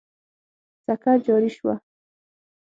سکه 0.85 1.11
جاري 1.25 1.51
شوه. 1.57 1.73